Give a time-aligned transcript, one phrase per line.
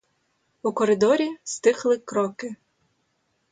[0.63, 2.55] У коридорі стихли кроки.